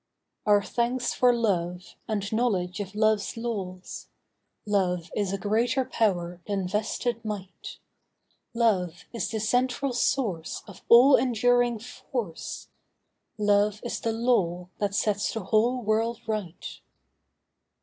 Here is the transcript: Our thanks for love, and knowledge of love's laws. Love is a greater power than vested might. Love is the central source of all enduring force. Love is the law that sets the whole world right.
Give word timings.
Our 0.47 0.63
thanks 0.63 1.13
for 1.13 1.31
love, 1.31 1.93
and 2.07 2.33
knowledge 2.33 2.79
of 2.79 2.95
love's 2.95 3.37
laws. 3.37 4.07
Love 4.65 5.11
is 5.15 5.31
a 5.31 5.37
greater 5.37 5.85
power 5.85 6.41
than 6.47 6.67
vested 6.67 7.23
might. 7.23 7.77
Love 8.55 9.05
is 9.13 9.29
the 9.29 9.39
central 9.39 9.93
source 9.93 10.63
of 10.65 10.81
all 10.89 11.17
enduring 11.17 11.77
force. 11.77 12.67
Love 13.37 13.79
is 13.83 13.99
the 13.99 14.11
law 14.11 14.69
that 14.79 14.95
sets 14.95 15.31
the 15.35 15.43
whole 15.43 15.83
world 15.83 16.19
right. 16.25 16.79